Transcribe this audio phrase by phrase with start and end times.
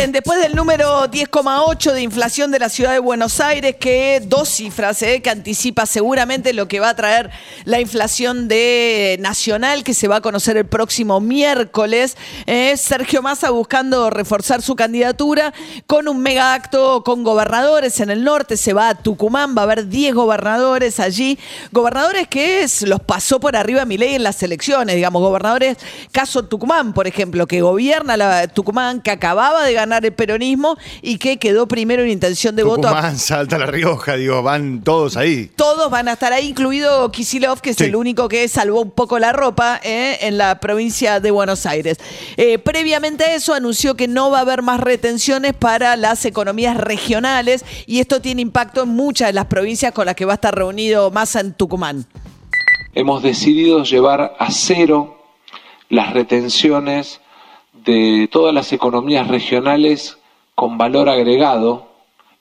[0.00, 4.48] Bien, después del número 10,8 de inflación de la ciudad de Buenos Aires, que dos
[4.48, 7.28] cifras, eh, que anticipa seguramente lo que va a traer
[7.66, 12.16] la inflación de nacional, que se va a conocer el próximo miércoles.
[12.46, 15.52] eh, Sergio Massa buscando reforzar su candidatura
[15.86, 18.56] con un mega acto con gobernadores en el norte.
[18.56, 21.38] Se va a Tucumán, va a haber 10 gobernadores allí.
[21.72, 25.76] Gobernadores que los pasó por arriba Milei en las elecciones, digamos, gobernadores,
[26.10, 31.18] caso Tucumán, por ejemplo, que gobierna la Tucumán, que acababa de ganar el peronismo y
[31.18, 32.82] que quedó primero en intención de voto.
[32.88, 35.50] Tucumán, Salta La Rioja, digo, van todos ahí.
[35.56, 37.84] Todos van a estar ahí, incluido Kisilov, que es Sí.
[37.84, 41.98] el único que salvó un poco la ropa eh, en la provincia de Buenos Aires.
[42.36, 46.76] Eh, previamente a eso anunció que no va a haber más retenciones para las economías
[46.76, 50.34] regionales y esto tiene impacto en muchas de las provincias con las que va a
[50.34, 52.06] estar reunido Massa en Tucumán.
[52.94, 55.16] hemos decidido llevar a cero
[55.88, 57.20] las retenciones
[57.84, 60.18] de todas las economías regionales
[60.54, 61.88] con valor agregado,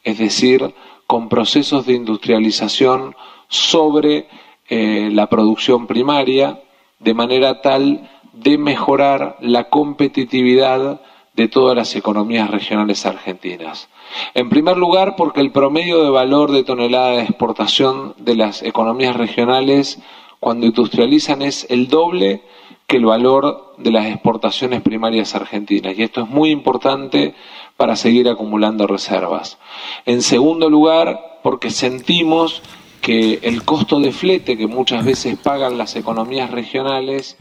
[0.04, 0.73] es decir,
[1.08, 3.16] con procesos de industrialización
[3.48, 4.28] sobre
[4.67, 6.62] eh, la producción primaria,
[7.00, 11.02] de manera tal de mejorar la competitividad
[11.34, 13.90] de todas las economías regionales argentinas.
[14.34, 19.16] En primer lugar, porque el promedio de valor de tonelada de exportación de las economías
[19.16, 20.00] regionales
[20.40, 22.44] cuando industrializan es el doble
[22.90, 25.95] que el valor de las exportaciones primarias argentinas.
[25.95, 27.36] Y esto es muy importante
[27.78, 29.59] para seguir acumulando reservas.
[30.08, 32.64] En segundo lugar, porque sentimos
[33.00, 37.38] que el costo de flete que muchas veces pagan las economías regionales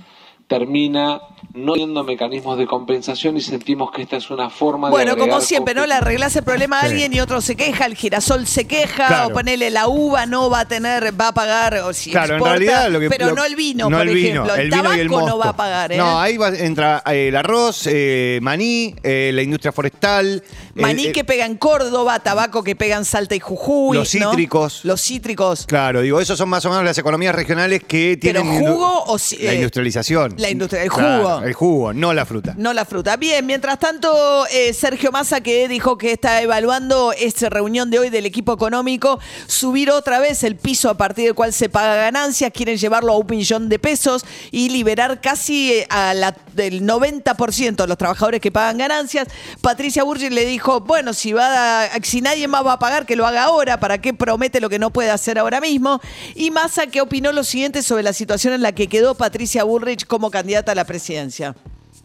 [0.48, 1.20] termina
[1.54, 5.32] no teniendo mecanismos de compensación y sentimos que esta es una forma Bueno, de como
[5.34, 5.86] agregar siempre, ¿no?
[5.86, 6.86] Le arreglas el problema a Sí.
[6.88, 9.26] alguien y otro se queja, el girasol se queja, Claro.
[9.28, 12.54] o ponele la uva no va a tener, va a pagar, o si Claro, exporta,
[12.56, 13.08] en realidad lo que.
[13.08, 14.54] pero lo- no el vino, no por el vino, ejemplo.
[14.54, 15.96] El, el vino tabaco y el no va a pagar, ¿eh?
[15.96, 20.42] No, ahí va, entra eh, el arroz, eh, maní, eh, la industria forestal.
[20.78, 23.96] Eh, Maní eh, que pega en Córdoba, tabaco que pega en Salta y Jujuy.
[23.96, 24.30] Los ¿no?
[24.30, 24.84] cítricos.
[24.84, 25.66] Los cítricos.
[25.66, 28.62] Claro, digo, esos son más o menos las economías regionales que Pero tienen.
[28.62, 30.34] indu- jugo o si- La eh, industrialización.
[30.38, 31.42] la industria- el Claro, jugo.
[31.46, 32.54] el jugo, no la fruta.
[32.56, 33.16] No la fruta.
[33.16, 38.10] Bien, mientras tanto, eh, Sergio Massa que dijo que está evaluando esta reunión de hoy
[38.10, 42.50] del equipo económico, subir otra vez el piso a partir del cual se paga ganancias,
[42.54, 47.86] quieren llevarlo a un millón de pesos y liberar casi a la, del 90% de
[47.88, 49.28] los trabajadores que pagan ganancias.
[49.60, 53.16] Patricia Burgess le dijo, bueno, si, va a- si nadie más va a pagar, que
[53.16, 56.00] lo haga ahora, ¿para qué promete lo que no puede hacer ahora mismo?
[56.34, 60.06] Y Massa que opinó lo siguiente sobre la situación en la que quedó Patricia Bullrich
[60.06, 61.54] como candidata a la presidencia.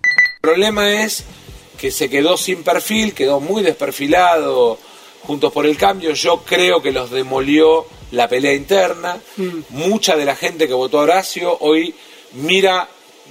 [0.01, 1.23] El problema es
[1.77, 4.77] que se quedó sin perfil, quedó muy desperfilado
[5.23, 6.11] Juntos por el Cambio.
[6.13, 9.17] Yo creo que los demolió la pelea interna.
[9.69, 11.95] Mucha de la gente que votó a Horacio hoy
[12.33, 12.87] mira,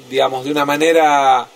[0.09, 1.47] digamos, de una manera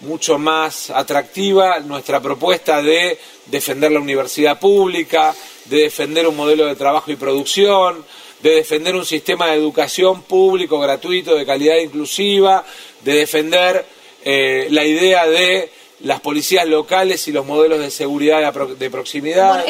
[0.00, 5.34] mucho más atractiva nuestra propuesta de defender la universidad pública,
[5.66, 8.04] de defender un modelo de trabajo y producción,
[8.42, 12.64] de defender un sistema de educación público, gratuito, de calidad inclusiva,
[13.02, 13.84] de defender
[14.24, 15.70] eh, la idea de
[16.00, 19.64] las policías locales y los modelos de seguridad de, proximidad.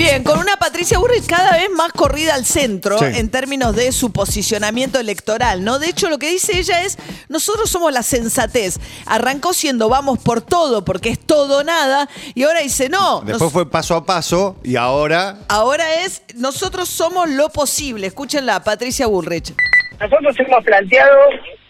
[0.00, 3.04] Bien, con una Patricia Burrich cada vez más corrida al centro Sí.
[3.04, 5.78] en términos de su posicionamiento electoral, ¿no?
[5.78, 6.96] De hecho, lo que dice ella es,
[7.28, 8.78] nosotros somos la sensatez.
[9.04, 13.52] Arrancó siendo vamos por todo, porque es todo nada, y ahora dice, no, Después nos-
[13.52, 15.36] fue paso a paso y ahora.
[15.48, 18.06] ahora es, nosotros somos lo posible.
[18.06, 19.52] Escúchenla, Patricia Bullrich.
[20.00, 21.14] Nosotros hemos planteado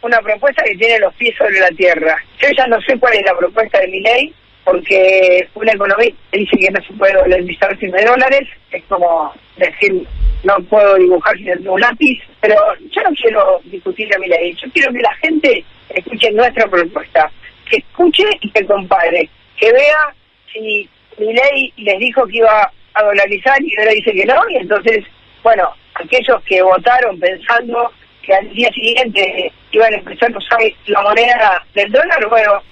[0.03, 2.17] una propuesta que tiene los pies sobre la tierra.
[2.41, 4.33] Yo ya no sé cuál es la propuesta de mi ley,
[4.71, 8.49] porque un economista dice que no se puede dolarizar sin dólares.
[8.71, 10.07] Es como decir,
[10.45, 12.23] no puedo dibujar sin un lápiz.
[12.41, 14.55] Pero yo no quiero discutir a mi ley.
[14.63, 17.33] Yo quiero que la gente escuche nuestra propuesta.
[17.69, 19.29] Que escuche y que compare.
[19.57, 20.15] Que vea
[20.53, 24.41] si mi ley les dijo que iba a dolarizar y ahora dice que no.
[24.51, 25.05] Y entonces,
[25.43, 27.91] bueno, aquellos que votaron pensando
[28.23, 32.63] que al día siguiente iban a empezar a usar la moneda del dólar, bueno,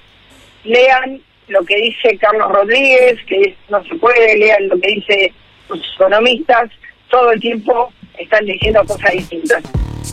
[0.62, 5.32] lean lo que dice Carlos Rodríguez, que no se puede, lean lo que dice
[5.68, 6.70] los economistas,
[7.10, 9.62] todo el tiempo están diciendo cosas distintas.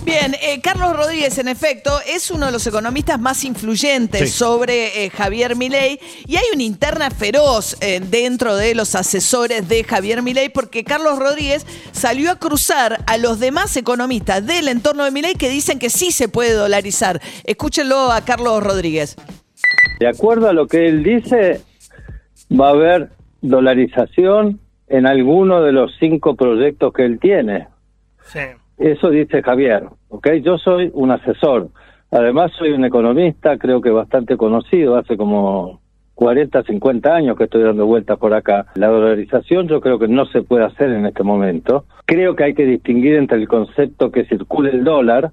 [0.04, 4.38] Bien, eh, Carlos Rodríguez, en efecto, es uno de los economistas más influyentes Sí.
[4.38, 9.84] sobre eh, Javier Milei y hay una interna feroz eh, dentro de los asesores de
[9.84, 15.12] Javier Milei porque Carlos Rodríguez salió a cruzar a los demás economistas del entorno de
[15.12, 17.20] Milei que dicen que sí se puede dolarizar.
[17.46, 19.16] Escúchenlo a Carlos Rodríguez.
[20.00, 21.62] De acuerdo a lo que él dice,
[22.52, 23.10] va a haber
[23.42, 27.68] dolarización en alguno de los cinco proyectos que él tiene.
[28.22, 28.40] Sí.
[28.78, 30.28] Eso dice Javier, ¿ok?
[30.44, 31.70] Yo soy un asesor.
[32.12, 35.82] Además soy un economista, creo que bastante conocido, hace como
[36.16, 38.68] 40, 50 años que estoy dando vueltas por acá.
[38.76, 41.86] La dolarización yo creo que no se puede hacer en este momento.
[42.06, 45.32] Creo que hay que distinguir entre el concepto que circule el dólar,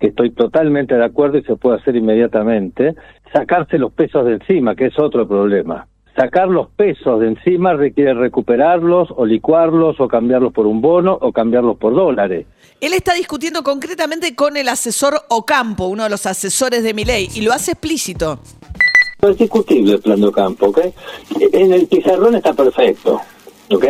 [0.00, 2.94] que estoy totalmente de acuerdo y se puede hacer inmediatamente,
[3.32, 5.86] sacarse los pesos de encima, que es otro problema.
[6.16, 11.32] Sacar los pesos de encima requiere recuperarlos o licuarlos o cambiarlos por un bono o
[11.32, 12.46] cambiarlos por dólares.
[12.80, 17.42] Él está discutiendo concretamente con el asesor Ocampo, uno de los asesores de Milei, y
[17.42, 18.40] lo hace explícito.
[19.22, 20.80] No es discutible el plan de Ocampo, ¿ok?
[21.52, 23.20] En el pizarrón está perfecto,
[23.70, 23.84] ¿ok?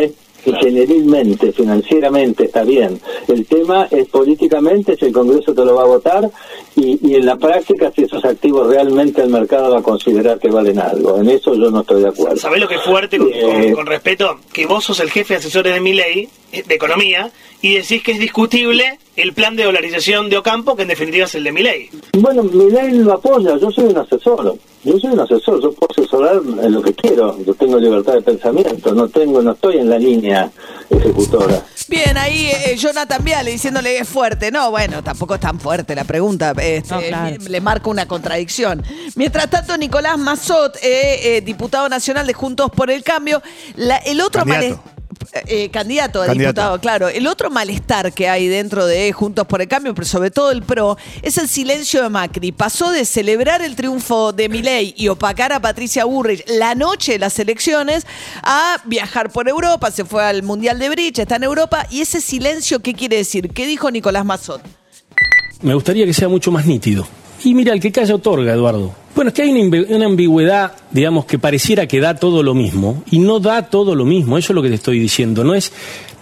[0.44, 3.00] Generalmente, financieramente está bien.
[3.28, 6.30] El tema es políticamente si el Congreso te lo va a votar
[6.76, 10.48] y, y en la práctica si esos activos realmente el mercado va a considerar que
[10.48, 11.18] valen algo.
[11.18, 12.36] En eso yo no estoy de acuerdo.
[12.36, 14.38] ¿Sabés lo que es fuerte, con, Eh, con- con respeto?
[14.52, 17.30] Que vos sos el jefe de asesores de mi ley, de economía,
[17.62, 21.34] y decís que es discutible el plan de dolarización de Ocampo, que en definitiva es
[21.34, 21.90] el de mi ley.
[22.18, 24.56] Bueno, mi ley lo apoya, yo soy un asesor.
[24.82, 27.36] Yo soy un asesor, yo puedo asesorar en lo que quiero.
[27.44, 30.50] Yo tengo libertad de pensamiento, no tengo, no estoy en la línea
[30.88, 31.62] ejecutora.
[31.88, 34.50] Bien, ahí eh, Jonathan Viale diciéndole es fuerte.
[34.50, 36.54] No, bueno, tampoco es tan fuerte la pregunta.
[36.56, 37.36] Este, No, claro.
[37.48, 38.82] Le marca una contradicción.
[39.16, 43.42] Mientras tanto, Nicolás Mazot, eh, eh, diputado nacional de Juntos por el Cambio,
[43.76, 44.82] la- el otro Candidato.
[45.32, 46.52] Male- eh, candidato a Candidato.
[46.52, 47.08] diputado, claro.
[47.08, 50.62] El otro malestar que hay dentro de Juntos por el Cambio, pero sobre todo el
[50.62, 52.52] PRO, es el silencio de Macri.
[52.52, 57.18] Pasó de celebrar el triunfo de Milei y opacar a Patricia Burrich la noche de
[57.18, 58.06] las elecciones
[58.42, 61.86] a viajar por Europa, se fue al Mundial de Bridge, está en Europa.
[61.90, 63.50] ¿Y ese silencio qué quiere decir?
[63.50, 64.62] ¿Qué dijo Nicolás Mazot?
[65.62, 67.06] Me gustaría que sea mucho más nítido.
[67.44, 68.94] Y mira, el que calla otorga, Eduardo.
[69.14, 73.18] Bueno, es que hay una, ambigüedad, digamos, que pareciera que da todo lo mismo, y
[73.18, 75.42] no da todo lo mismo, eso es lo que te estoy diciendo.
[75.42, 75.72] No es,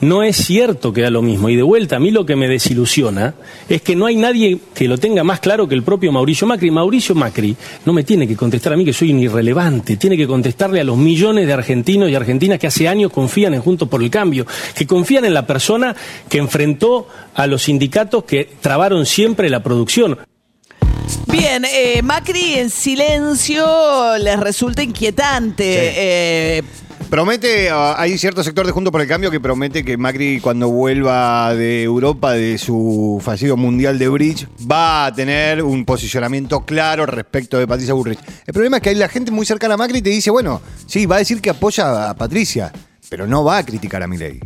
[0.00, 1.50] no es cierto que da lo mismo.
[1.50, 3.34] Y de vuelta, a mí lo que me desilusiona
[3.68, 6.70] es que no hay nadie que lo tenga más claro que el propio Mauricio Macri.
[6.70, 7.54] Mauricio Macri
[7.84, 10.96] no me tiene que contestar a mí que soy irrelevante, tiene que contestarle a los
[10.96, 14.86] millones de argentinos y argentinas que hace años confían en Juntos por el Cambio, que
[14.86, 15.94] confían en la persona
[16.28, 20.18] que enfrentó a los sindicatos que trabaron siempre la producción.
[21.38, 25.62] Bien, eh, Macri en silencio les resulta inquietante.
[25.62, 25.94] Sí.
[25.96, 26.62] Eh,
[27.08, 30.68] Promete, ah, hay cierto sector de Juntos por el Cambio que promete que Macri cuando
[30.68, 37.06] vuelva de Europa de su fallido Mundial de Bridge va a tener un posicionamiento claro
[37.06, 38.18] respecto de Patricia Burrich.
[38.44, 41.06] El problema es que hay la gente muy cercana a Macri te dice, bueno, sí,
[41.06, 42.72] va a decir que apoya a Patricia,
[43.08, 44.40] pero no va a criticar a Milei.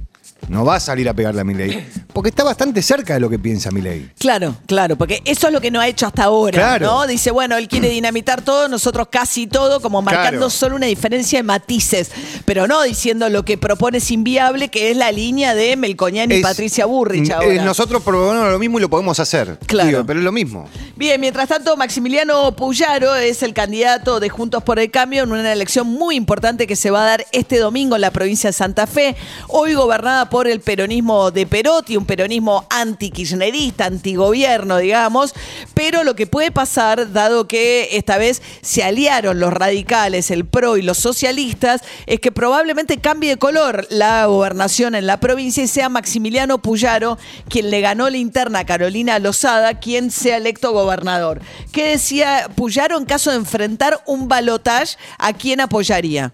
[0.49, 1.87] No va a salir a pegarle a Milei.
[2.13, 4.11] Porque está bastante cerca de lo que piensa Milei.
[4.19, 6.87] Claro, claro, porque eso es lo que no ha hecho hasta ahora, Claro.
[6.87, 7.07] ¿no?
[7.07, 10.51] Dice, bueno, él quiere dinamitar todo, nosotros casi todo, como marcando Claro.
[10.51, 12.11] solo una diferencia de matices,
[12.45, 16.35] pero no diciendo lo que propone es inviable, que es la línea de Melcoñán y
[16.37, 17.65] Es- Patricia Burrich eh, ahora.
[17.65, 19.59] nosotros proponemos lo mismo y lo podemos hacer.
[19.67, 19.89] Claro.
[19.89, 20.69] Digo, pero es lo mismo.
[20.97, 25.53] Bien, mientras tanto, Maximiliano Puyaro es el candidato de Juntos por el Cambio en una
[25.53, 28.87] elección muy importante que se va a dar este domingo en la provincia de Santa
[28.87, 29.17] Fe,
[29.49, 35.35] hoy gobernada por el peronismo de Perotti, un peronismo anti-kirchnerista, antigobierno, digamos,
[35.73, 40.77] pero lo que puede pasar, dado que esta vez se aliaron los radicales, el PRO
[40.77, 45.69] y los socialistas, es que probablemente cambie de color la gobernación en la provincia y
[45.69, 47.19] sea Maximiliano Puyaro
[47.49, 51.41] quien le ganó la interna a Carolina Lozada, quien sea electo gobernador.
[51.73, 54.97] ¿Qué decía Puyaro en caso de enfrentar un balotaje?
[55.19, 56.33] ¿A quién apoyaría?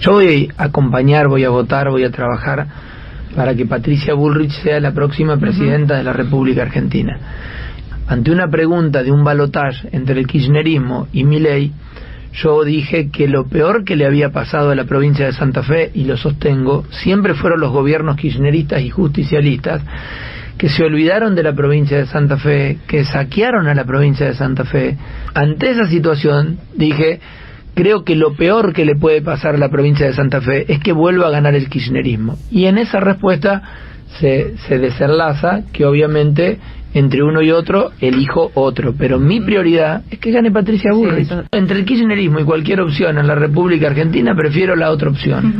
[0.00, 2.68] Yo voy a acompañar, voy a votar, voy a trabajar
[3.36, 7.18] para que Patricia Bullrich sea la próxima presidenta de la República Argentina.
[8.08, 11.70] Ante una pregunta de un balotaje entre el kirchnerismo y Milei,
[12.32, 15.90] yo dije que lo peor que le había pasado a la provincia de Santa Fe,
[15.94, 19.82] y lo sostengo, siempre fueron los gobiernos kirchneristas y justicialistas
[20.56, 24.34] que se olvidaron de la provincia de Santa Fe, que saquearon a la provincia de
[24.34, 24.96] Santa Fe.
[25.34, 27.20] Ante esa situación dije,
[27.76, 30.80] creo que lo peor que le puede pasar a la provincia de Santa Fe es
[30.80, 32.36] que vuelva a ganar el kirchnerismo.
[32.50, 33.62] Y en esa respuesta
[34.18, 36.58] se, se desenlaza que obviamente
[36.96, 38.94] entre uno y otro, elijo otro.
[38.98, 41.28] Pero mi prioridad es que gane Patricia Bullrich.
[41.52, 45.54] Entre el kirchnerismo y cualquier opción en la República Argentina, prefiero la otra opción.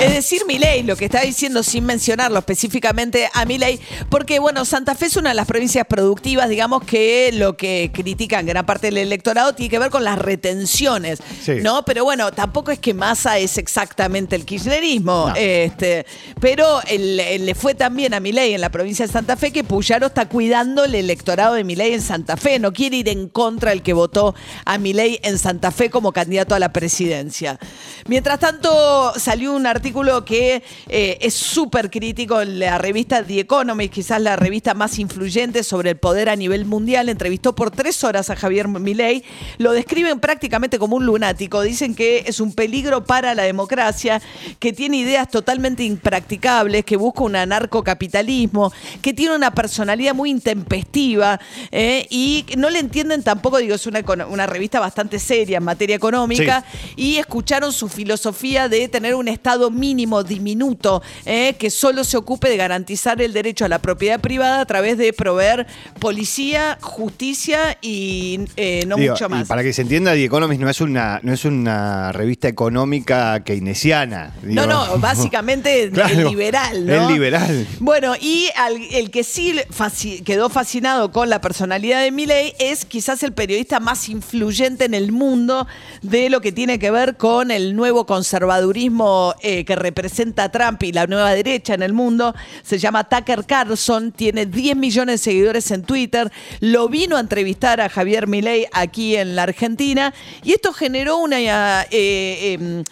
[0.00, 4.94] Es decir, Milei, lo que está diciendo sin mencionarlo específicamente a Milei, porque bueno, Santa
[4.94, 8.98] Fe es una de las provincias productivas, digamos que lo que critican gran parte del
[8.98, 11.54] electorado tiene que ver con las retenciones, Sí.
[11.62, 11.84] ¿no?
[11.84, 16.06] Pero bueno, tampoco es que Massa es exactamente el kirchnerismo, este,
[16.40, 20.28] pero le fue también a Milei en la provincia de Santa Fe que Puyaro está
[20.28, 23.92] cuidando el electorado de Milei en Santa Fe, no quiere ir en contra del que
[23.92, 27.58] votó a Milei en Santa Fe como candidato a la presidencia.
[28.06, 33.92] Mientras tanto, salió un artículo que eh, es súper crítico en la revista The Economist,
[33.92, 37.08] quizás la revista más influyente sobre el poder a nivel mundial.
[37.08, 39.24] Entrevistó por tres horas a Javier Milei.
[39.58, 41.62] Lo describen prácticamente como un lunático.
[41.62, 44.20] Dicen que es un peligro para la democracia,
[44.58, 50.30] que tiene ideas totalmente impracticables, que busca un anarcocapitalismo, que tiene una personalidad muy
[50.66, 51.38] intempestiva
[51.70, 55.94] eh, y no le entienden tampoco, digo, es una, una revista bastante seria en materia
[55.96, 56.64] económica
[56.96, 62.48] y escucharon su filosofía de tener un Estado mínimo, diminuto, eh, que solo se ocupe
[62.48, 65.66] de garantizar el derecho a la propiedad privada a través de proveer
[66.00, 69.48] policía, justicia y eh, no Digo, mucho y más.
[69.48, 74.32] para que se entienda, The Economist no es una, no es una revista económica keynesiana.
[74.42, 74.66] No, digo.
[74.66, 76.94] no, básicamente Claro, el liberal, ¿no?
[77.08, 77.66] Es liberal.
[77.80, 83.22] Bueno, y al- el que sí fasci- fascinado con la personalidad de Milley es quizás
[83.22, 85.66] el periodista más influyente en el mundo
[86.02, 90.92] de lo que tiene que ver con el nuevo conservadurismo eh, que representa Trump y
[90.92, 92.34] la nueva derecha en el mundo.
[92.62, 96.30] Se llama Tucker Carlson, tiene 10 millones de seguidores en Twitter.
[96.60, 100.12] Lo vino a entrevistar a Javier Milei aquí en la Argentina
[100.42, 101.82] y esto generó una...
[101.90, 102.84] eh, em,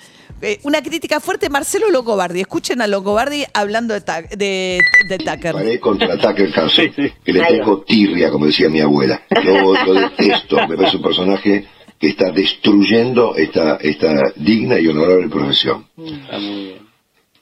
[0.42, 2.40] eh, una crítica fuerte, Marcelo Longobardi.
[2.40, 5.52] Escuchen a Longobardi hablando de, Ta- de, de Tucker.
[5.52, 6.92] Paré contra Tucker Carlson,
[7.24, 9.22] que le tengo tirria, como decía mi abuela.
[9.44, 11.66] Yo lo detesto, me parece un personaje
[11.98, 15.86] que está destruyendo esta, esta digna y honorable profesión.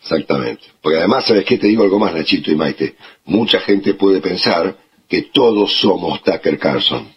[0.00, 0.64] Exactamente.
[0.80, 1.58] Porque además, ¿sabes qué?
[1.58, 2.96] Te digo algo más, Nachito y Maite.
[3.24, 4.76] Mucha gente puede pensar
[5.08, 7.08] que todos somos Tucker Carlson.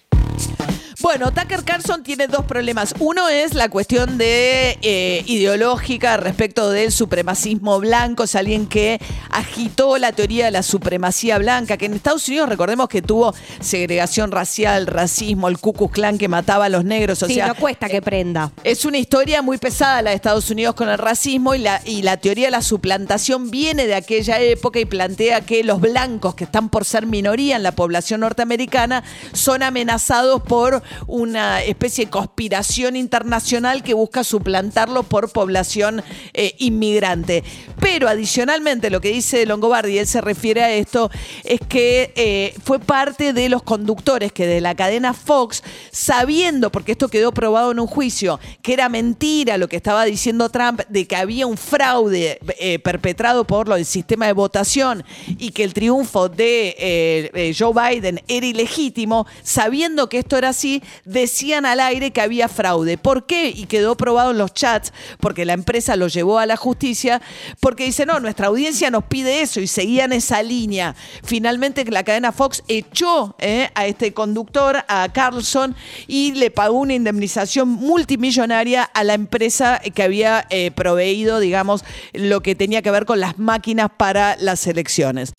[1.06, 2.96] Bueno, Tucker Carlson tiene dos problemas.
[2.98, 8.24] Uno es la cuestión de eh, ideológica respecto del supremacismo blanco.
[8.24, 12.90] Es alguien que agitó la teoría de la supremacía blanca, que en Estados Unidos recordemos
[12.90, 17.22] que tuvo segregación racial, racismo, el Ku Klux Klan que mataba a los negros.
[17.22, 18.52] O Sí, sea, no cuesta que prenda.
[18.64, 22.02] Es una historia muy pesada la de Estados Unidos con el racismo y la, y
[22.02, 26.46] la teoría de la suplantación viene de aquella época y plantea que los blancos que
[26.46, 32.96] están por ser minoría en la población norteamericana son amenazados por una especie de conspiración
[32.96, 37.44] internacional que busca suplantarlo por población eh, inmigrante.
[37.80, 41.10] Pero adicionalmente lo que dice Longobardi, él se refiere a esto,
[41.44, 46.94] es que eh, fue parte de los conductores que de la cadena Fox, sabiendo, porque
[46.94, 51.06] esto quedó probado en un juicio, que era mentira lo que estaba diciendo Trump, de
[51.06, 55.74] que había un fraude eh, perpetrado por lo del sistema de votación y que el
[55.74, 62.22] triunfo de Joe Biden era ilegítimo, sabiendo que esto era así, decían al aire que
[62.22, 62.98] había fraude.
[62.98, 63.50] ¿Por qué?
[63.50, 67.22] Y quedó probado en los chats, porque la empresa lo llevó a la justicia,
[67.60, 70.96] porque dice, no, nuestra audiencia nos pide eso y seguían esa línea.
[71.24, 75.76] Finalmente la cadena Fox echó eh, a este conductor, a Carlson,
[76.08, 82.42] y le pagó una indemnización multimillonaria a la empresa que había eh, proveído, digamos, lo
[82.42, 85.34] que tenía que ver con las máquinas para las elecciones.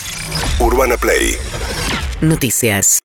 [0.59, 1.37] Urbana Play
[2.21, 2.87] Noticias.